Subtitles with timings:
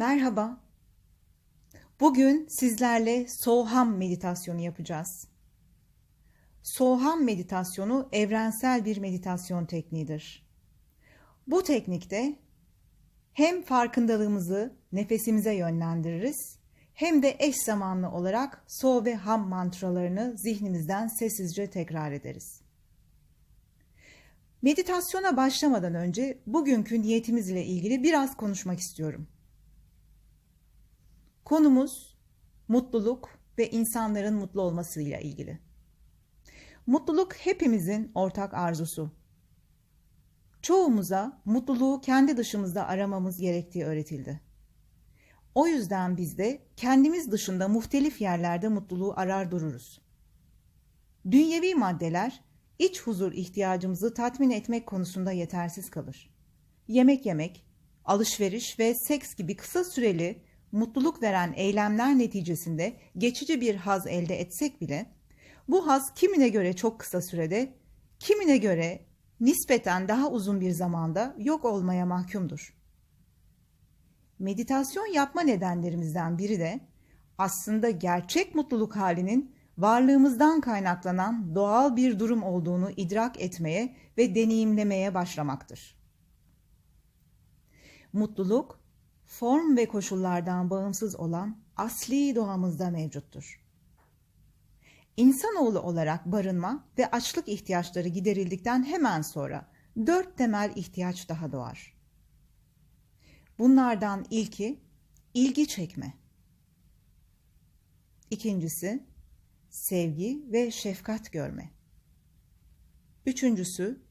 [0.00, 0.60] Merhaba.
[2.00, 5.28] Bugün sizlerle Soham meditasyonu yapacağız.
[6.62, 10.46] Soham meditasyonu evrensel bir meditasyon tekniğidir.
[11.46, 12.38] Bu teknikte
[13.32, 16.58] hem farkındalığımızı nefesimize yönlendiririz
[16.94, 22.62] hem de eş zamanlı olarak So ve Ham mantralarını zihnimizden sessizce tekrar ederiz.
[24.62, 29.28] Meditasyona başlamadan önce bugünkü niyetimiz ile ilgili biraz konuşmak istiyorum.
[31.50, 32.16] Konumuz
[32.68, 33.28] mutluluk
[33.58, 35.58] ve insanların mutlu olmasıyla ilgili.
[36.86, 39.10] Mutluluk hepimizin ortak arzusu.
[40.62, 44.40] Çoğumuza mutluluğu kendi dışımızda aramamız gerektiği öğretildi.
[45.54, 50.00] O yüzden biz de kendimiz dışında muhtelif yerlerde mutluluğu arar dururuz.
[51.30, 52.44] Dünyevi maddeler
[52.78, 56.34] iç huzur ihtiyacımızı tatmin etmek konusunda yetersiz kalır.
[56.88, 57.66] Yemek yemek,
[58.04, 64.80] alışveriş ve seks gibi kısa süreli mutluluk veren eylemler neticesinde geçici bir haz elde etsek
[64.80, 65.06] bile
[65.68, 67.74] bu haz kimine göre çok kısa sürede,
[68.18, 69.00] kimine göre
[69.40, 72.74] nispeten daha uzun bir zamanda yok olmaya mahkumdur.
[74.38, 76.80] Meditasyon yapma nedenlerimizden biri de
[77.38, 85.96] aslında gerçek mutluluk halinin varlığımızdan kaynaklanan doğal bir durum olduğunu idrak etmeye ve deneyimlemeye başlamaktır.
[88.12, 88.79] Mutluluk,
[89.30, 93.60] form ve koşullardan bağımsız olan asli doğamızda mevcuttur.
[95.16, 99.70] İnsanoğlu olarak barınma ve açlık ihtiyaçları giderildikten hemen sonra
[100.06, 101.94] dört temel ihtiyaç daha doğar.
[103.58, 104.80] Bunlardan ilki
[105.34, 106.14] ilgi çekme.
[108.30, 109.06] İkincisi
[109.70, 111.70] sevgi ve şefkat görme.
[113.26, 114.02] Üçüncüsü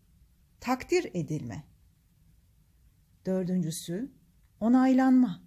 [0.60, 1.64] takdir edilme.
[3.26, 4.19] Dördüncüsü
[4.60, 5.42] onaylanma.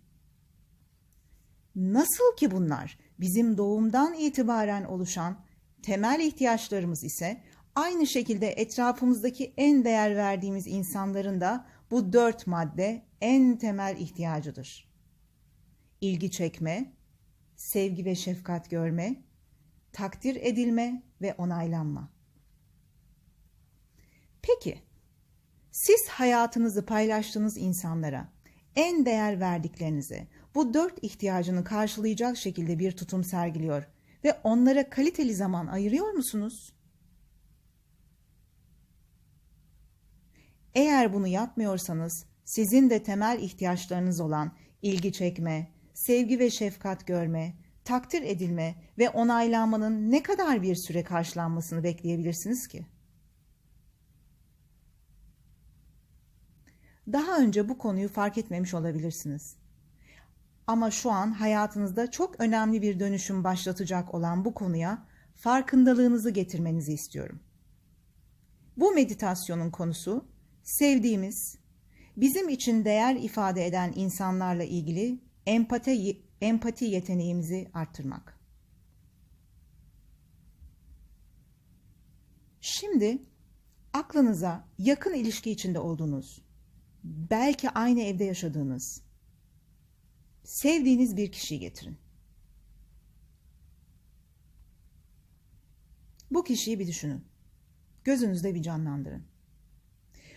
[1.77, 5.45] Nasıl ki bunlar bizim doğumdan itibaren oluşan
[5.83, 7.43] temel ihtiyaçlarımız ise
[7.75, 14.93] aynı şekilde etrafımızdaki en değer verdiğimiz insanların da bu dört madde en temel ihtiyacıdır.
[16.01, 16.93] İlgi çekme,
[17.57, 19.25] sevgi ve şefkat görme,
[19.93, 22.13] takdir edilme ve onaylanma.
[24.43, 24.83] Peki,
[25.71, 28.32] siz hayatınızı paylaştığınız insanlara,
[28.77, 33.83] en değer verdiklerinize bu dört ihtiyacını karşılayacak şekilde bir tutum sergiliyor
[34.25, 36.73] ve onlara kaliteli zaman ayırıyor musunuz?
[40.75, 44.53] Eğer bunu yapmıyorsanız sizin de temel ihtiyaçlarınız olan
[44.83, 47.55] ilgi çekme, sevgi ve şefkat görme,
[47.85, 52.87] takdir edilme ve onaylanmanın ne kadar bir süre karşılanmasını bekleyebilirsiniz ki?
[57.07, 59.57] Daha önce bu konuyu fark etmemiş olabilirsiniz.
[60.67, 67.41] Ama şu an hayatınızda çok önemli bir dönüşüm başlatacak olan bu konuya farkındalığınızı getirmenizi istiyorum.
[68.77, 70.29] Bu meditasyonun konusu
[70.63, 71.59] sevdiğimiz,
[72.17, 78.39] bizim için değer ifade eden insanlarla ilgili empati, empati yeteneğimizi arttırmak.
[82.61, 83.23] Şimdi
[83.93, 86.43] aklınıza yakın ilişki içinde olduğunuz,
[87.05, 89.03] belki aynı evde yaşadığınız,
[90.45, 91.97] sevdiğiniz bir kişiyi getirin.
[96.31, 97.25] Bu kişiyi bir düşünün.
[98.05, 99.25] Gözünüzde bir canlandırın.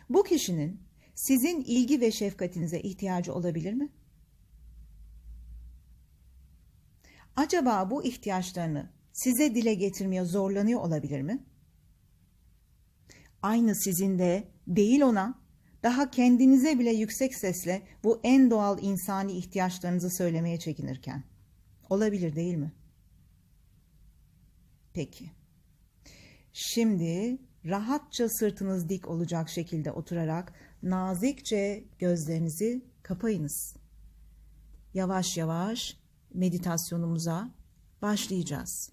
[0.09, 0.81] Bu kişinin
[1.15, 3.89] sizin ilgi ve şefkatinize ihtiyacı olabilir mi?
[7.35, 11.43] Acaba bu ihtiyaçlarını size dile getirmeye zorlanıyor olabilir mi?
[13.41, 15.44] Aynı sizin de değil ona
[15.85, 21.23] daha kendinize bile yüksek sesle bu en doğal insani ihtiyaçlarınızı söylemeye çekinirken.
[21.90, 22.72] Olabilir değil mi?
[24.94, 25.31] Peki.
[26.53, 30.53] Şimdi rahatça sırtınız dik olacak şekilde oturarak
[30.84, 33.75] nazikçe gözlerinizi kapayınız.
[34.93, 35.97] Yavaş yavaş
[36.34, 37.49] meditasyonumuza
[38.02, 38.91] başlayacağız.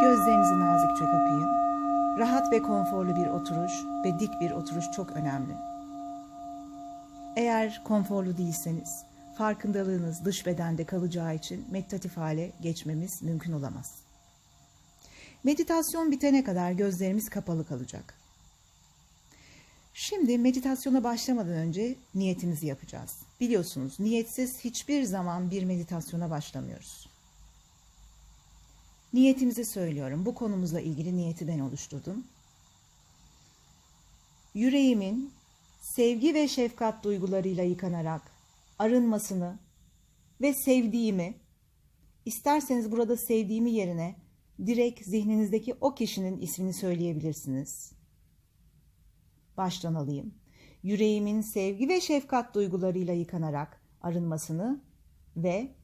[0.00, 1.65] Gözlerinizi nazikçe kapayın.
[2.18, 3.72] Rahat ve konforlu bir oturuş
[4.04, 5.52] ve dik bir oturuş çok önemli.
[7.36, 9.04] Eğer konforlu değilseniz,
[9.38, 13.94] farkındalığınız dış bedende kalacağı için meditatif hale geçmemiz mümkün olamaz.
[15.44, 18.14] Meditasyon bitene kadar gözlerimiz kapalı kalacak.
[19.94, 23.16] Şimdi meditasyona başlamadan önce niyetimizi yapacağız.
[23.40, 27.15] Biliyorsunuz niyetsiz hiçbir zaman bir meditasyona başlamıyoruz.
[29.12, 30.26] Niyetimizi söylüyorum.
[30.26, 32.24] Bu konumuzla ilgili niyeti ben oluşturdum.
[34.54, 35.32] Yüreğimin
[35.80, 38.22] sevgi ve şefkat duygularıyla yıkanarak
[38.78, 39.58] arınmasını
[40.40, 41.34] ve sevdiğimi,
[42.24, 44.16] isterseniz burada sevdiğimi yerine
[44.66, 47.92] direkt zihninizdeki o kişinin ismini söyleyebilirsiniz.
[49.56, 50.34] Baştan alayım.
[50.82, 54.80] Yüreğimin sevgi ve şefkat duygularıyla yıkanarak arınmasını
[55.36, 55.74] ve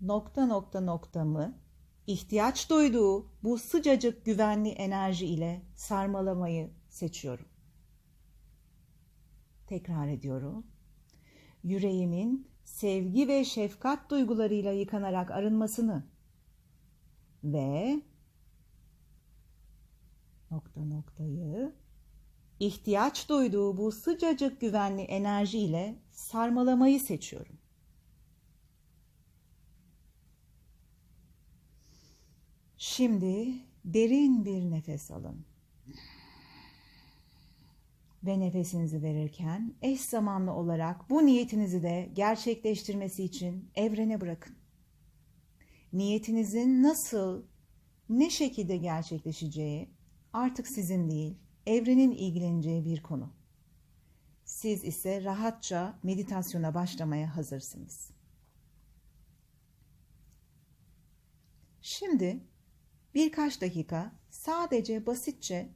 [0.00, 1.58] nokta nokta noktamı
[2.06, 7.46] ihtiyaç duyduğu bu sıcacık güvenli enerji ile sarmalamayı seçiyorum.
[9.66, 10.66] Tekrar ediyorum.
[11.64, 16.06] Yüreğimin sevgi ve şefkat duygularıyla yıkanarak arınmasını
[17.44, 18.02] ve
[20.50, 21.72] nokta noktayı
[22.60, 27.58] ihtiyaç duyduğu bu sıcacık güvenli enerji ile sarmalamayı seçiyorum.
[32.76, 35.46] Şimdi derin bir nefes alın.
[38.24, 44.56] Ve nefesinizi verirken eş zamanlı olarak bu niyetinizi de gerçekleştirmesi için evrene bırakın.
[45.92, 47.42] Niyetinizin nasıl,
[48.08, 49.90] ne şekilde gerçekleşeceği
[50.32, 53.32] artık sizin değil, evrenin ilgileneceği bir konu.
[54.44, 58.10] Siz ise rahatça meditasyona başlamaya hazırsınız.
[61.80, 62.40] Şimdi
[63.16, 65.68] birkaç dakika sadece basitçe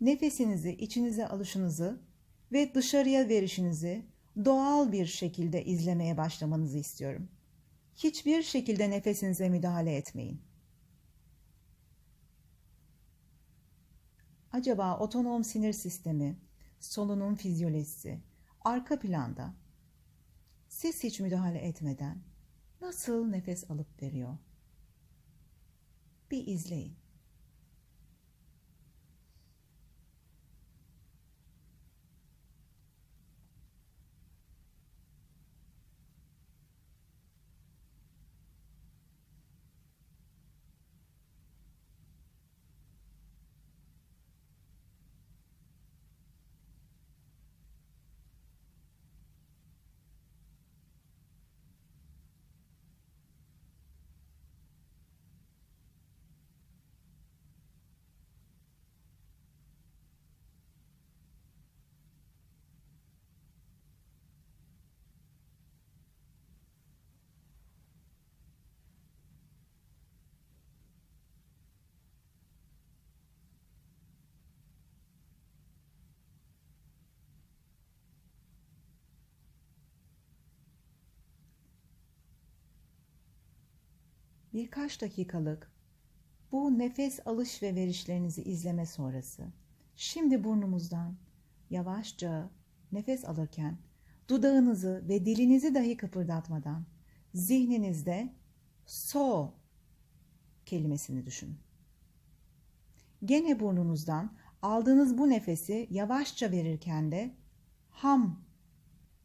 [0.00, 2.00] nefesinizi içinize alışınızı
[2.52, 4.06] ve dışarıya verişinizi
[4.44, 7.28] doğal bir şekilde izlemeye başlamanızı istiyorum.
[7.96, 10.42] Hiçbir şekilde nefesinize müdahale etmeyin.
[14.52, 16.38] Acaba otonom sinir sistemi,
[16.80, 18.18] solunum fizyolojisi,
[18.60, 19.54] arka planda
[20.68, 22.22] siz hiç müdahale etmeden
[22.80, 24.38] nasıl nefes alıp veriyor?
[26.30, 26.96] Bir izleyin.
[84.58, 85.72] Birkaç dakikalık
[86.52, 89.44] bu nefes alış ve verişlerinizi izleme sonrası
[89.96, 91.16] şimdi burnumuzdan
[91.70, 92.50] yavaşça
[92.92, 93.78] nefes alırken
[94.28, 96.86] dudağınızı ve dilinizi dahi kıpırdatmadan
[97.34, 98.34] zihninizde
[98.86, 99.54] so
[100.66, 101.58] kelimesini düşünün.
[103.24, 107.34] Gene burnunuzdan aldığınız bu nefesi yavaşça verirken de
[107.90, 108.44] ham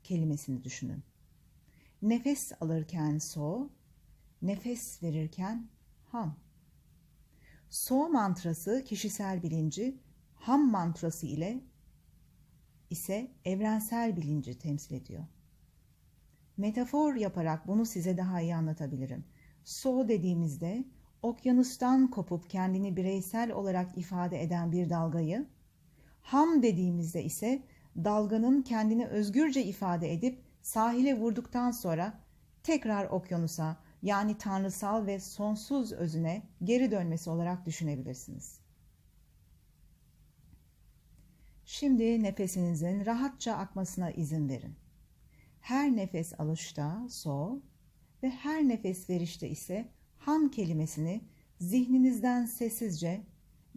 [0.03, 1.03] kelimesini düşünün.
[2.01, 3.69] Nefes alırken so,
[4.43, 5.69] nefes verirken
[6.11, 6.35] ham.
[7.69, 9.97] So mantrası kişisel bilinci,
[10.35, 11.63] ham mantrası ile
[12.89, 15.23] ise evrensel bilinci temsil ediyor.
[16.57, 19.25] Metafor yaparak bunu size daha iyi anlatabilirim.
[19.63, 20.83] So dediğimizde
[21.21, 25.47] okyanustan kopup kendini bireysel olarak ifade eden bir dalgayı,
[26.21, 27.63] ham dediğimizde ise
[27.97, 32.19] dalganın kendini özgürce ifade edip sahile vurduktan sonra
[32.63, 38.59] tekrar okyanusa yani tanrısal ve sonsuz özüne geri dönmesi olarak düşünebilirsiniz.
[41.65, 44.75] Şimdi nefesinizin rahatça akmasına izin verin.
[45.61, 47.61] Her nefes alışta so
[48.23, 51.21] ve her nefes verişte ise ham kelimesini
[51.59, 53.23] zihninizden sessizce,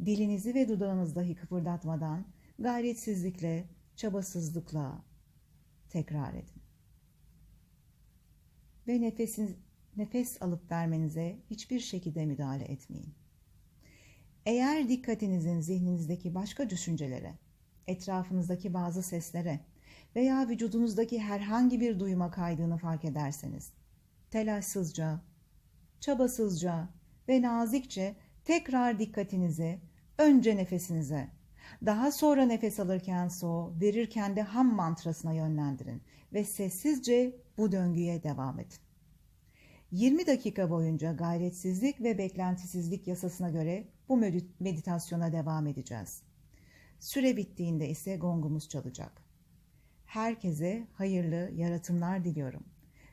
[0.04, 2.24] dilinizi ve dudağınızı dahi kıpırdatmadan
[2.58, 5.04] gayretsizlikle, çabasızlıkla
[5.90, 6.62] tekrar edin.
[8.88, 9.65] Ve nefesiniz,
[9.96, 13.14] nefes alıp vermenize hiçbir şekilde müdahale etmeyin.
[14.46, 17.34] Eğer dikkatinizin zihninizdeki başka düşüncelere,
[17.86, 19.60] etrafınızdaki bazı seslere
[20.16, 23.72] veya vücudunuzdaki herhangi bir duyuma kaydığını fark ederseniz,
[24.30, 25.20] telaşsızca,
[26.00, 26.88] çabasızca
[27.28, 29.80] ve nazikçe tekrar dikkatinizi
[30.18, 31.30] önce nefesinize,
[31.86, 38.60] daha sonra nefes alırken so, verirken de ham mantrasına yönlendirin ve sessizce bu döngüye devam
[38.60, 38.85] edin.
[39.92, 44.16] 20 dakika boyunca gayretsizlik ve beklentisizlik yasasına göre bu
[44.60, 46.22] meditasyona devam edeceğiz.
[47.00, 49.22] Süre bittiğinde ise gongumuz çalacak.
[50.06, 52.64] Herkese hayırlı yaratımlar diliyorum.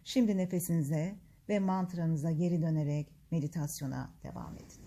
[0.04, 1.16] Şimdi nefesinize
[1.50, 4.83] ve mantranıza geri dönerek meditasyona devam edin.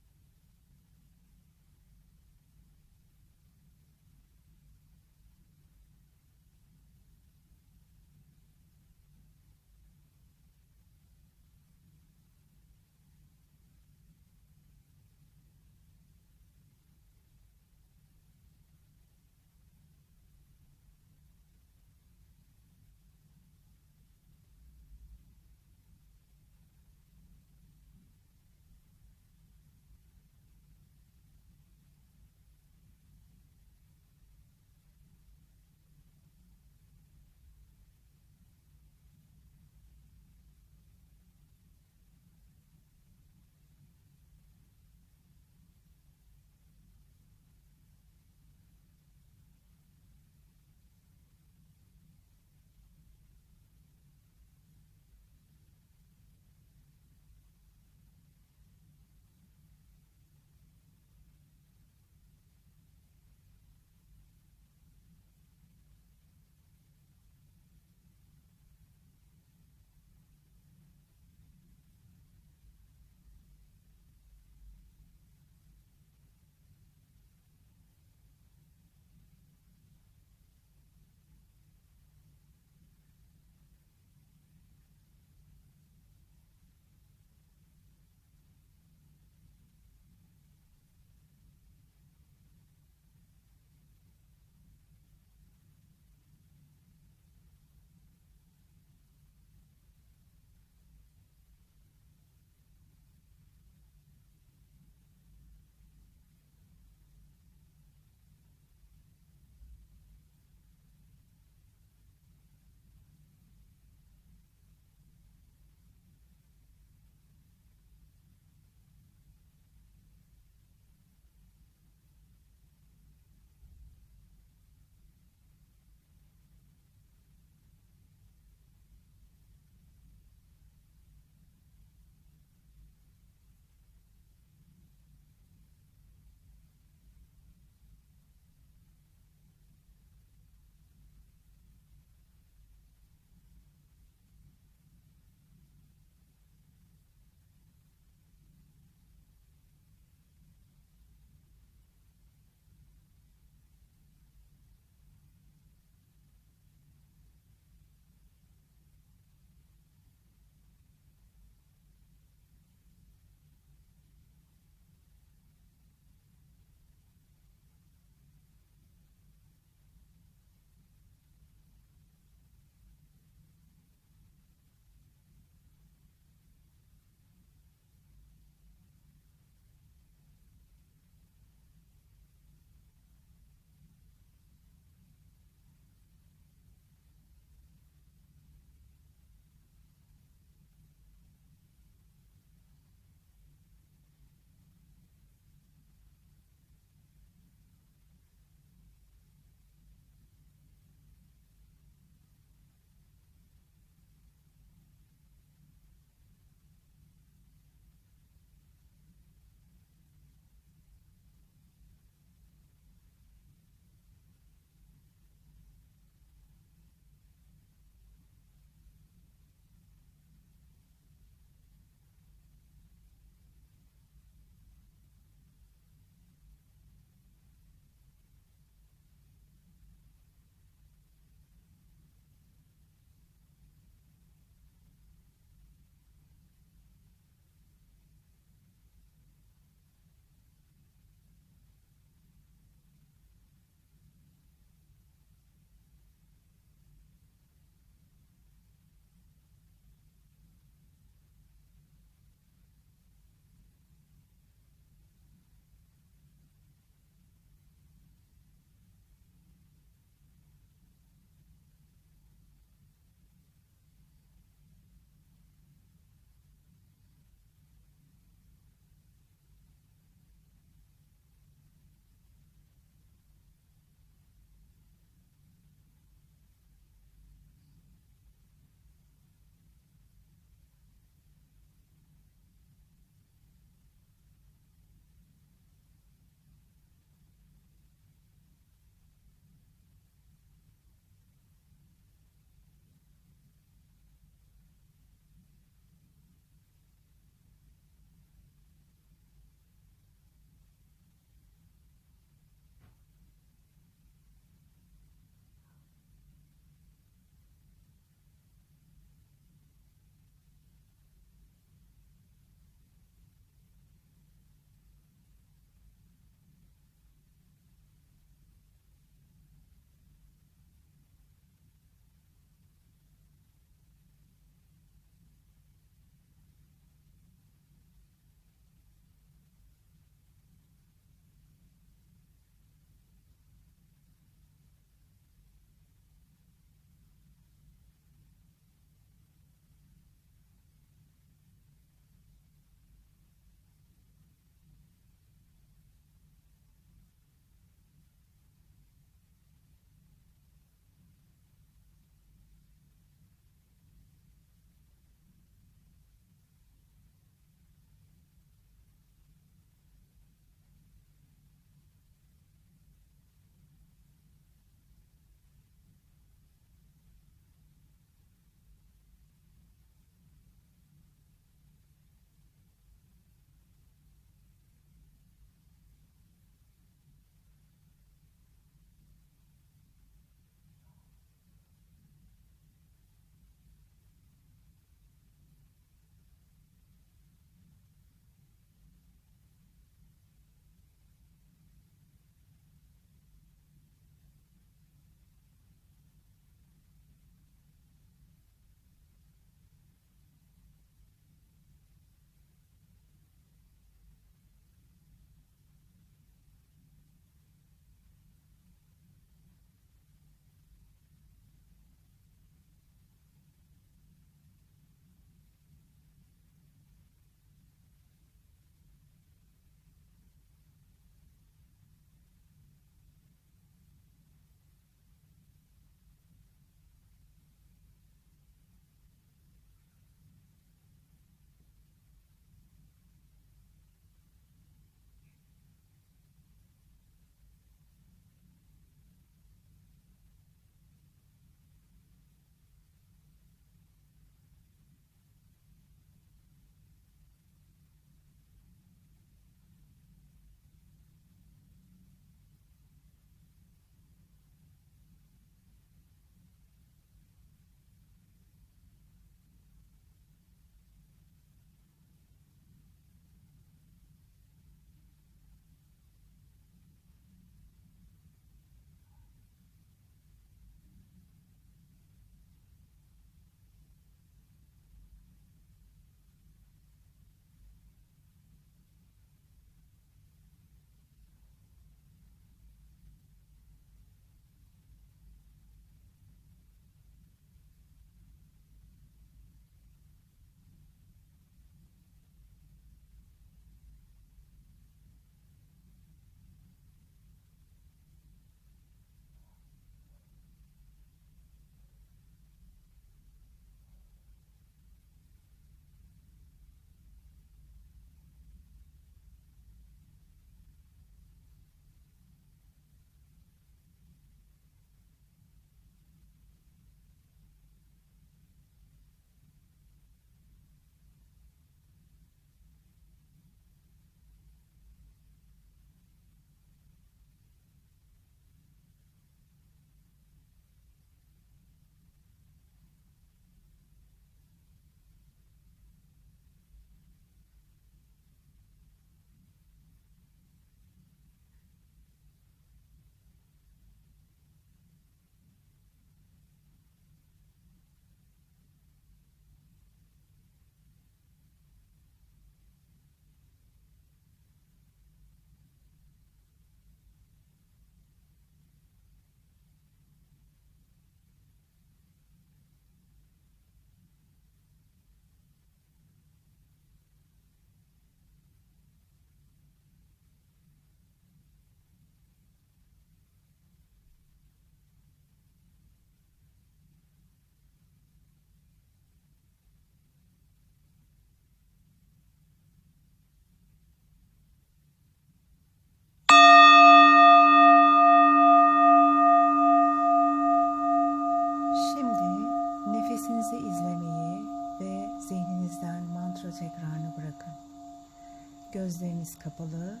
[599.28, 600.00] Gözleriniz kapalı,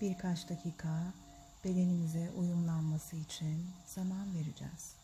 [0.00, 1.12] birkaç dakika
[1.64, 4.94] bedenimize uyumlanması için zaman vereceğiz.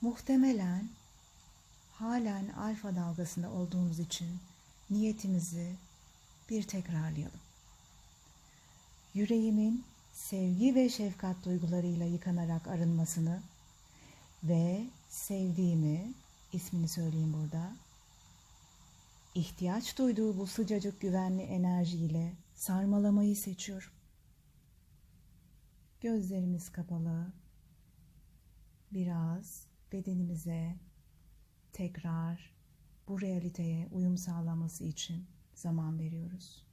[0.00, 0.88] Muhtemelen
[1.92, 4.38] halen alfa dalgasında olduğumuz için
[4.90, 5.72] niyetimizi
[6.50, 7.40] bir tekrarlayalım.
[9.14, 13.40] Yüreğimin sevgi ve şefkat duygularıyla yıkanarak arınmasını
[14.44, 16.12] ve sevdiğimi,
[16.52, 17.72] ismini söyleyeyim burada,
[19.36, 23.92] ihtiyaç duyduğu bu sıcacık güvenli enerjiyle sarmalamayı seçiyorum.
[26.00, 27.32] Gözlerimiz kapalı.
[28.92, 30.76] Biraz bedenimize
[31.72, 32.54] tekrar
[33.08, 36.65] bu realiteye uyum sağlaması için zaman veriyoruz.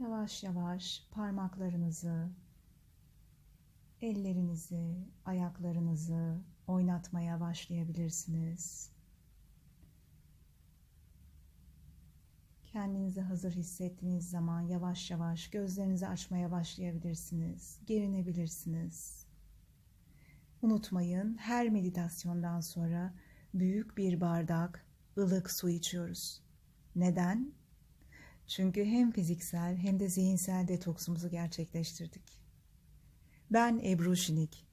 [0.00, 2.28] Yavaş yavaş parmaklarınızı,
[4.02, 8.92] ellerinizi, ayaklarınızı oynatmaya başlayabilirsiniz.
[12.66, 17.78] Kendinizi hazır hissettiğiniz zaman yavaş yavaş gözlerinizi açmaya başlayabilirsiniz.
[17.86, 19.26] Gerinebilirsiniz.
[20.62, 23.14] Unutmayın her meditasyondan sonra
[23.54, 24.86] büyük bir bardak
[25.18, 26.42] ılık su içiyoruz.
[26.96, 27.59] Neden?
[28.50, 32.42] Çünkü hem fiziksel hem de zihinsel detoksumuzu gerçekleştirdik.
[33.50, 34.66] Ben Ebru Şinik.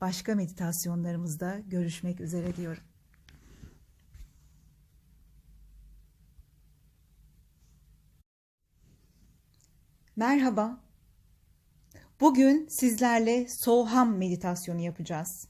[0.00, 2.82] Başka meditasyonlarımızda görüşmek üzere diyorum.
[10.16, 10.80] Merhaba.
[12.20, 15.48] Bugün sizlerle Soham meditasyonu yapacağız.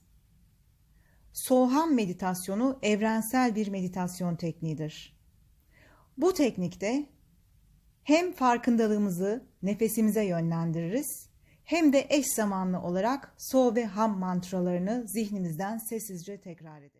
[1.32, 5.16] Soham meditasyonu evrensel bir meditasyon tekniğidir.
[6.16, 7.11] Bu teknikte
[8.04, 11.28] hem farkındalığımızı nefesimize yönlendiririz
[11.64, 16.92] hem de eş zamanlı olarak So ve Ham mantralarını zihnimizden sessizce tekrar ederiz.